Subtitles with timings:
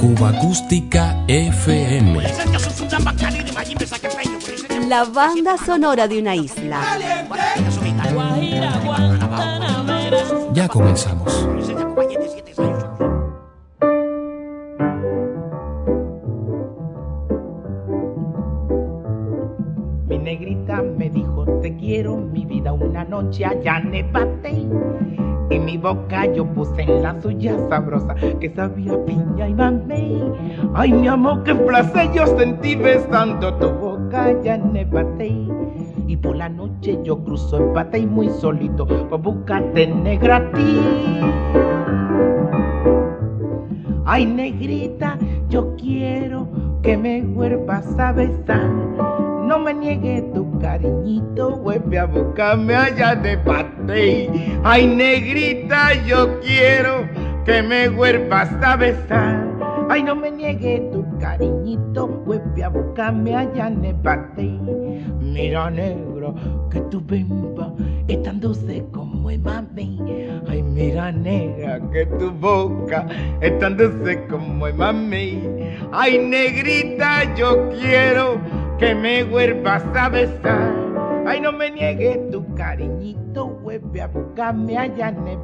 [0.00, 2.20] Cuba Acústica FM.
[4.88, 6.80] La banda sonora de una isla.
[10.54, 11.48] Ya comenzamos.
[20.08, 22.41] Mi negrita me dijo te quiero mi
[22.74, 24.66] una noche allá nevate
[25.50, 30.22] y mi boca yo puse en la suya sabrosa que sabía piña y mamey.
[30.74, 35.46] Ay mi amor qué placer yo sentí besando tu boca allá nevate
[36.06, 40.80] y por la noche yo cruzo el y muy solito por buscarte negra a ti.
[44.04, 45.18] Ay negrita
[45.48, 46.48] yo quiero
[46.82, 49.21] que me vuelvas a besar
[49.52, 54.30] no me niegue tu cariñito, vuelve a buscarme allá de pate.
[54.64, 57.06] Ay, negrita, yo quiero
[57.44, 59.46] que me vuelvas a besar.
[59.90, 64.58] Ay, no me niegue tu cariñito, vuelve a buscarme allá de pate.
[65.20, 66.34] Mira, negro,
[66.70, 67.74] que tu bimba
[68.08, 70.00] es tan dulce como el mami.
[70.48, 73.06] Ay, mira, negra, que tu boca
[73.42, 75.42] es tan dulce como el mami.
[75.92, 78.40] Ay, negrita, yo quiero
[78.82, 80.74] que me vuelvas a besar.
[81.24, 85.38] Ay, no me niegue tu cariñito, vuelve a buscarme allá en el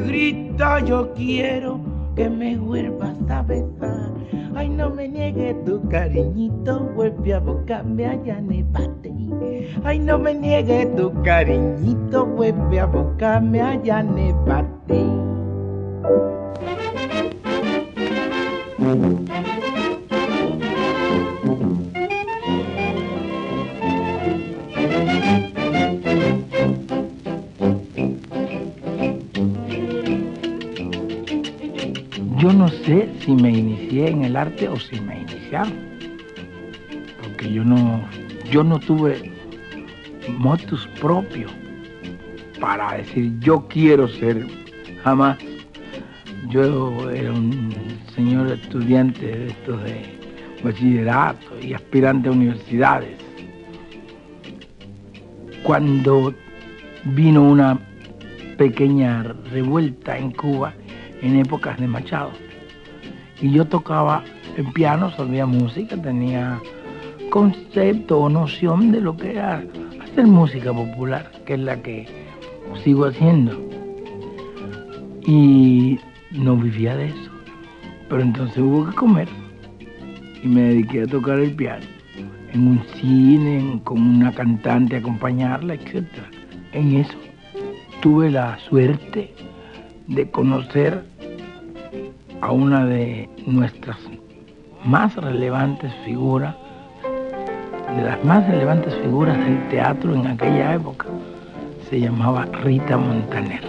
[0.00, 1.80] negrita, yo quiero
[2.16, 4.10] que me vuelvas a besar.
[4.54, 8.66] Ay, no me niegue tu cariñito, vuelve a buscarme allá en el.
[9.84, 14.34] Ay, no me niegue tu cariñito, vuelve a buscarme allá en el
[32.40, 35.74] Yo no sé si me inicié en el arte o si me iniciaron,
[37.20, 38.02] porque yo no,
[38.50, 39.30] yo no tuve
[40.38, 41.48] motus propio
[42.58, 44.46] para decir yo quiero ser
[45.04, 45.36] jamás.
[46.48, 47.74] Yo era un
[48.14, 50.00] señor estudiante de estos de
[50.64, 53.18] bachillerato y aspirante a universidades.
[55.62, 56.32] Cuando
[57.04, 57.78] vino una
[58.56, 60.72] pequeña revuelta en Cuba,
[61.22, 62.30] en épocas de Machado.
[63.40, 64.22] Y yo tocaba
[64.56, 66.60] el piano, sabía música, tenía
[67.30, 69.64] concepto o noción de lo que era
[70.02, 72.06] hacer música popular, que es la que
[72.82, 73.58] sigo haciendo.
[75.26, 75.98] Y
[76.32, 77.30] no vivía de eso.
[78.08, 79.28] Pero entonces hubo que comer.
[80.42, 81.86] Y me dediqué a tocar el piano.
[82.52, 86.04] En un cine, con una cantante, acompañarla, etc.
[86.72, 87.16] En eso
[88.00, 89.32] tuve la suerte
[90.10, 91.04] de conocer
[92.40, 93.96] a una de nuestras
[94.84, 96.56] más relevantes figuras,
[97.96, 101.06] de las más relevantes figuras del teatro en aquella época.
[101.88, 103.62] Se llamaba Rita Montaner.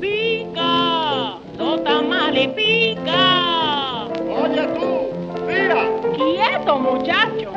[0.00, 4.06] Pica, los tamales pica.
[4.42, 5.86] Oye tú, mira.
[6.16, 7.49] Quieto, muchacho.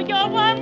[0.00, 0.53] Yo cuando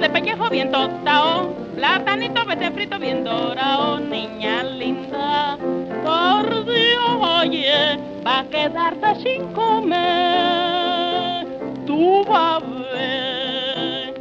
[0.00, 5.58] de pellejo bien tostado, platanito vete frito bien dorado, niña linda.
[6.04, 11.46] Por Dios, oye, va a quedarte sin comer.
[11.86, 14.14] Tú vas a ver.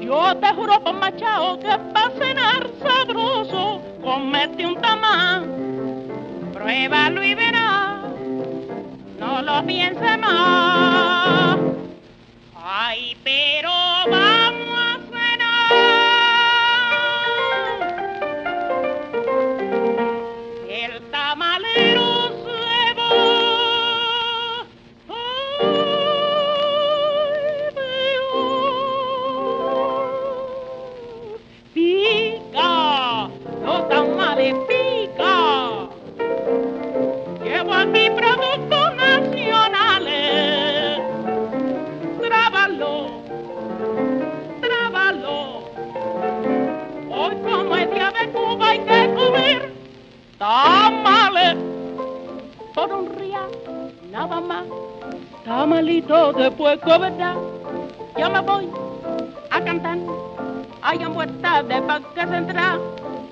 [0.00, 5.46] Yo te juro por machado que para cenar sabroso, comete un tamal.
[6.52, 8.00] Pruébalo y verás,
[9.18, 11.56] lo piense más.
[12.56, 13.79] Ay, pero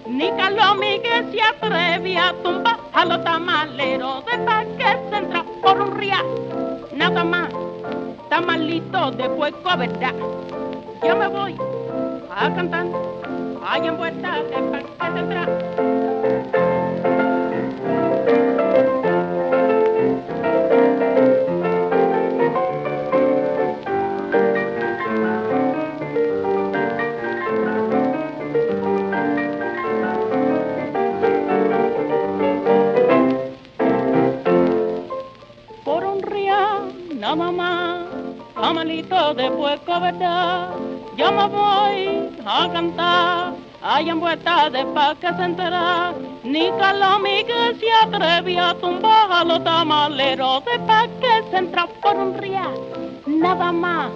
[0.06, 5.96] Ni Calomi que se atreve a tumbar a los tamaleros de Parque Central por un
[5.96, 6.26] real.
[6.94, 7.48] Nada más,
[8.28, 10.14] tamalito de puerco, ¿verdad?
[11.06, 11.56] Yo me voy
[12.34, 12.86] a cantar.
[13.66, 16.67] Hay en vuelta de Parque Central.
[39.08, 40.70] Tamalito de puerco, ¿verdad?
[41.16, 46.12] Yo me voy a cantar, hay en de pa' que se entera,
[46.44, 46.70] ni
[47.44, 52.34] que se atreve a tumbar a los tamaleros de pa' que se entra por un
[52.38, 52.74] real,
[53.26, 54.10] nada más,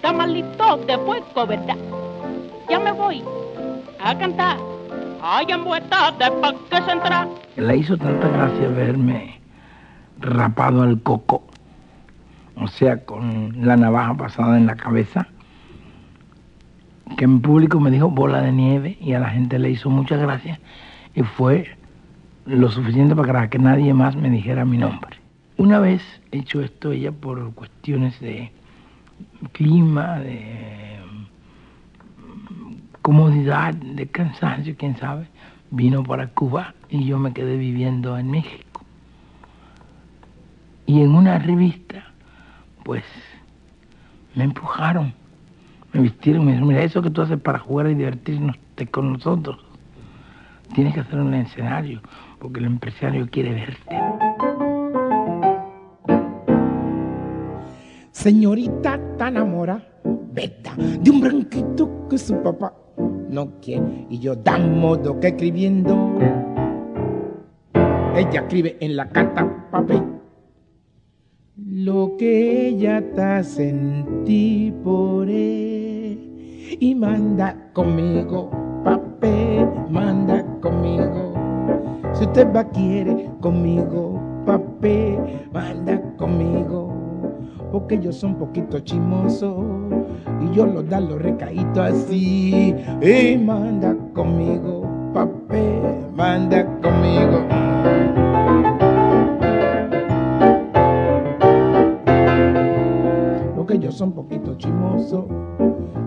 [0.00, 1.76] tamalito de puerco, ¿verdad?
[2.68, 3.22] Ya me voy
[4.00, 4.56] a cantar,
[5.22, 7.28] hay en de pa' que se entra.
[7.56, 9.40] Le hizo tanta gracia verme
[10.20, 11.42] rapado al coco,
[12.60, 15.28] o sea, con la navaja pasada en la cabeza,
[17.16, 20.20] que en público me dijo bola de nieve y a la gente le hizo muchas
[20.20, 20.58] gracias
[21.14, 21.76] y fue
[22.46, 25.18] lo suficiente para que nadie más me dijera mi nombre.
[25.56, 28.52] Una vez hecho esto ella por cuestiones de
[29.52, 35.28] clima, de mm, comodidad, de cansancio, quién sabe,
[35.70, 38.82] vino para Cuba y yo me quedé viviendo en México.
[40.86, 42.07] Y en una revista,
[42.88, 43.04] pues,
[44.34, 45.12] me empujaron,
[45.92, 48.56] me vistieron, me dijeron, mira, eso que tú haces para jugar y divertirnos
[48.90, 49.58] con nosotros,
[50.74, 52.00] tienes que hacer un escenario,
[52.38, 53.94] porque el empresario quiere verte.
[58.10, 59.86] Señorita tan enamora,
[60.32, 62.72] beta, de un branquito que su papá
[63.28, 64.06] no quiere.
[64.08, 66.18] Y yo dan modo que escribiendo,
[68.16, 70.17] ella escribe en la carta papel.
[71.70, 78.50] Lo que ella está sentí por él y manda conmigo,
[78.82, 81.34] papel, manda conmigo.
[82.14, 85.18] Si usted va quiere conmigo, papel,
[85.52, 86.90] manda conmigo.
[87.70, 89.62] Porque yo soy un poquito chimoso
[90.40, 92.74] y yo lo da los recaíto así.
[93.02, 95.82] Y manda conmigo, papel,
[96.16, 97.67] manda conmigo.
[103.98, 105.26] Soy un poquito chimoso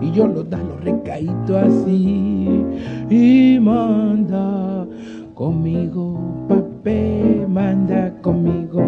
[0.00, 2.64] y yo lo da los recaíto así.
[3.10, 4.86] Y manda
[5.34, 6.18] conmigo,
[6.48, 8.80] papel, manda conmigo.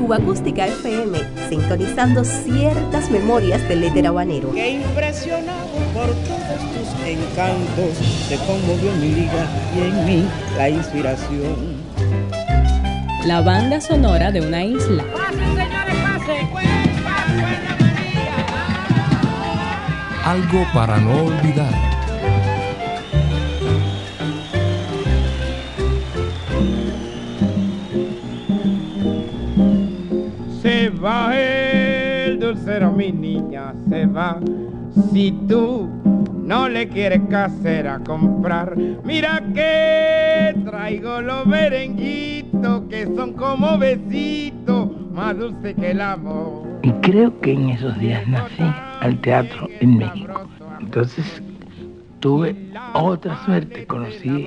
[0.00, 1.18] Cuba Acústica FM,
[1.50, 4.50] sintonizando ciertas memorias del éter habanero.
[4.52, 7.98] que impresionado por todos tus encantos,
[8.28, 9.46] se conmovió mi liga
[9.76, 10.24] y en mí
[10.56, 11.71] la inspiración.
[13.24, 15.04] La banda sonora de una isla.
[20.24, 21.72] Algo para no olvidar.
[30.60, 34.40] Se va el dulcero, mi niña, se va.
[35.12, 35.88] Si tú
[36.42, 41.48] no le quieres casera comprar, mira que traigo los
[42.88, 46.62] que son como besitos, más dulce que el amor.
[46.82, 48.62] Y creo que en esos días nací
[49.00, 50.40] al teatro en México.
[50.80, 51.42] Entonces
[52.20, 52.54] tuve
[52.94, 54.46] otra suerte, conocí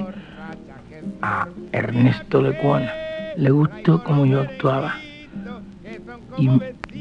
[1.22, 2.90] a Ernesto Lecuona.
[3.36, 4.94] Le gustó como yo actuaba
[6.38, 6.50] y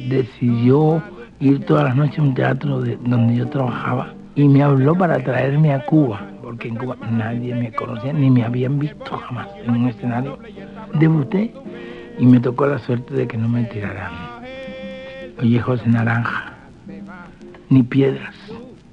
[0.09, 1.01] decidió
[1.39, 5.23] ir todas las noches a un teatro de- donde yo trabajaba y me habló para
[5.23, 9.71] traerme a Cuba, porque en Cuba nadie me conocía ni me habían visto jamás en
[9.71, 10.39] un escenario.
[10.95, 11.53] Debuté
[12.19, 14.13] y me tocó la suerte de que no me tiraran
[15.41, 16.55] ollejos de naranja,
[17.69, 18.35] ni piedras,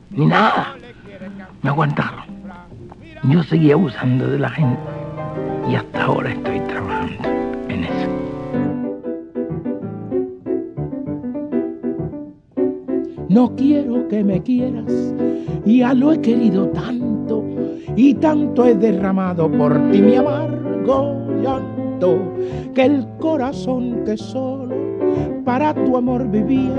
[0.10, 0.76] ni nada.
[1.62, 2.26] Me aguantaron.
[3.24, 4.80] Yo seguía abusando de la gente
[5.70, 7.30] y hasta ahora estoy trabajando
[7.70, 8.10] en eso.
[13.30, 14.92] No quiero que me quieras,
[15.66, 17.46] ya lo he querido tanto
[17.96, 21.21] y tanto he derramado por ti mi amargo
[22.74, 24.76] que el corazón que solo
[25.46, 26.74] para tu amor vivía,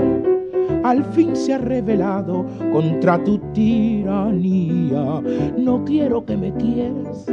[0.83, 5.21] al fin se ha revelado contra tu tiranía.
[5.57, 7.25] No quiero que me quieras,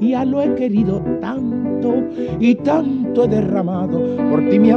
[0.00, 1.94] ya lo he querido tanto
[2.40, 4.70] y tanto he derramado por ti mi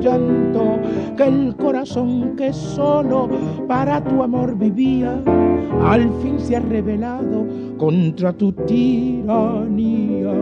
[0.00, 0.78] llanto,
[1.16, 3.28] que el corazón que solo
[3.66, 5.20] para tu amor vivía,
[5.84, 7.46] al fin se ha revelado
[7.76, 10.32] contra tu tiranía.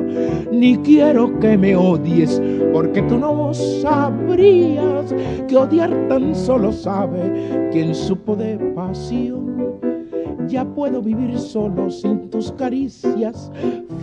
[0.52, 2.40] Ni quiero que me odies,
[2.73, 5.14] porque tú no sabrías
[5.49, 9.65] que odiar tan solo sabe quien supo de pasión.
[10.49, 13.50] Ya puedo vivir solo sin tus caricias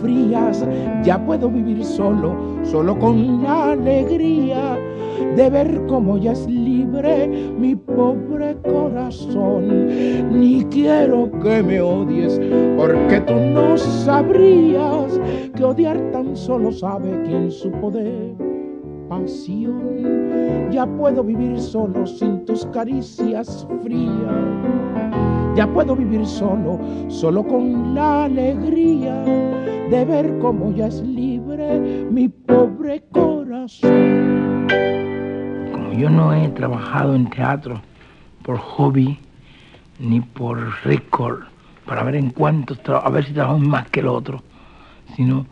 [0.00, 0.66] frías,
[1.02, 4.78] ya puedo vivir solo, solo con la alegría
[5.36, 7.26] de ver cómo ya es libre
[7.58, 9.88] mi pobre corazón.
[10.30, 12.40] Ni quiero que me odies,
[12.76, 15.18] porque tú no sabrías
[15.56, 18.34] que odiar tan solo sabe quien supo de
[19.08, 20.70] pasión.
[20.70, 25.43] Ya puedo vivir solo sin tus caricias frías.
[25.54, 29.22] Ya puedo vivir solo, solo con la alegría
[29.88, 31.78] de ver cómo ya es libre
[32.10, 34.66] mi pobre corazón.
[35.72, 37.80] Como yo no he trabajado en teatro
[38.42, 39.18] por hobby
[40.00, 41.44] ni por récord,
[41.86, 44.42] para ver en cuántos a ver si trabajo más que el otro,
[45.14, 45.46] sino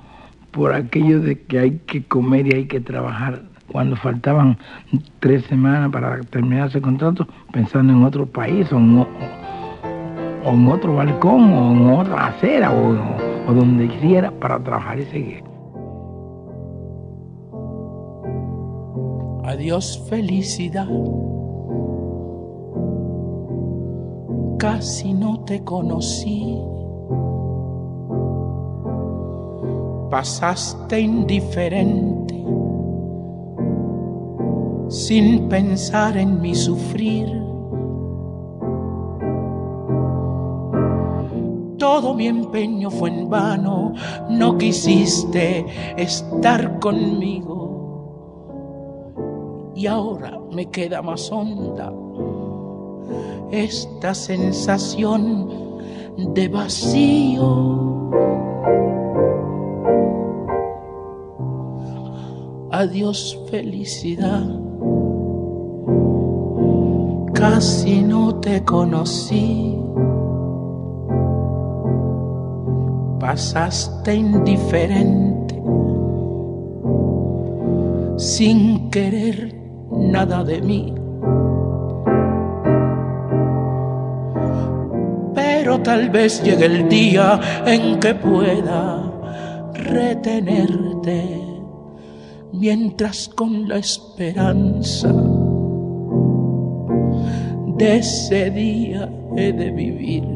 [0.50, 3.42] por aquello de que hay que comer y hay que trabajar.
[3.70, 4.58] Cuando faltaban
[5.20, 9.06] tres semanas para terminar ese contrato, pensando en otro país o en,
[10.44, 15.04] o en otro balcón o en otra acera o, o donde quisiera para trabajar y
[15.06, 15.52] seguir.
[19.44, 20.88] Adiós felicidad.
[24.58, 26.58] Casi no te conocí.
[30.10, 32.44] Pasaste indiferente,
[34.88, 37.41] sin pensar en mi sufrir.
[42.14, 43.94] Mi empeño fue en vano,
[44.28, 45.66] no quisiste
[45.96, 47.72] estar conmigo
[49.74, 51.92] y ahora me queda más honda
[53.50, 55.48] esta sensación
[56.16, 58.10] de vacío.
[62.70, 64.46] Adiós felicidad,
[67.34, 69.78] casi no te conocí.
[73.32, 75.54] Pasaste indiferente,
[78.18, 79.54] sin querer
[79.90, 80.92] nada de mí.
[85.34, 89.10] Pero tal vez llegue el día en que pueda
[89.76, 91.42] retenerte,
[92.52, 95.10] mientras con la esperanza
[97.78, 100.31] de ese día he de vivir.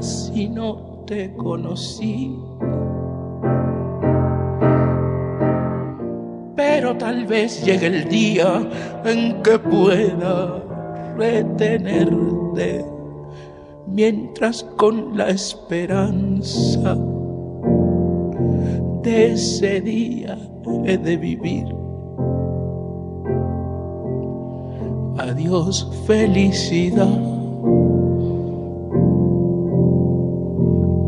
[0.00, 2.34] Casi no te conocí.
[6.56, 8.66] Pero tal vez llegue el día
[9.04, 10.64] en que pueda
[11.18, 12.82] retenerte,
[13.88, 16.96] mientras con la esperanza
[19.02, 20.38] de ese día
[20.86, 21.66] he de vivir.
[25.18, 27.39] Adiós felicidad.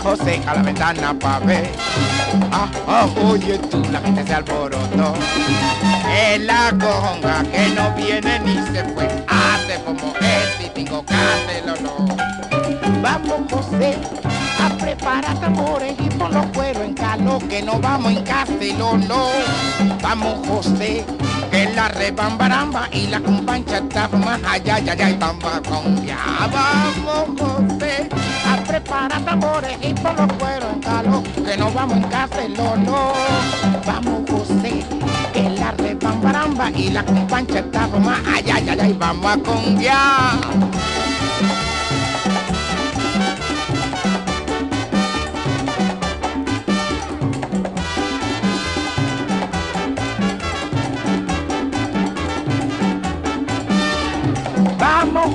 [0.00, 1.70] José a la ventana pa' ver.
[2.52, 5.14] Ah, ah, oye tú, la gente se alborotó.
[6.12, 9.06] Es la conga que no viene ni se fue.
[9.28, 11.04] Hace como el típico
[11.82, 12.06] no.
[13.02, 13.96] Vamos José
[14.60, 18.24] a preparar tambores y por los cueros en calor que no vamos en
[19.08, 19.28] no.
[20.02, 21.04] Vamos José
[21.84, 26.16] la rebambaramba y la compancha está más allá, ya, y vamos con ya.
[26.50, 28.08] Vamos José
[28.46, 33.12] a preparar tambores y por los cueros calor que no vamos en no.
[33.86, 34.82] Vamos José
[35.34, 39.78] que la rebambaramba y la compancha está más allá, ya, ya, y vamos a con
[39.78, 40.40] ya.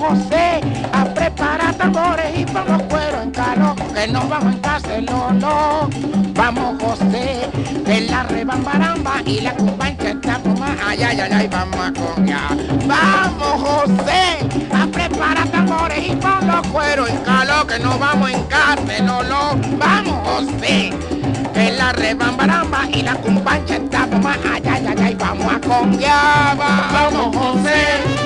[0.10, 0.60] José
[0.92, 5.88] a preparar tambores y por los cueros en calor, que no vamos en casa, no.
[6.34, 7.48] Vamos José,
[7.86, 12.58] de la rebambaramba y la cubancha está más allá, ay, ay, vamos a coñar.
[12.88, 14.40] Vamos José,
[14.74, 19.22] a preparar tambores y por los cueros en calor, que no vamos en casa, no,
[19.22, 19.60] no.
[19.78, 20.92] Vamos José,
[21.54, 26.58] de la rebambaramba y la cumbancha está más allá, ay, ay, vamos a coñar.
[26.58, 28.20] Vamos José.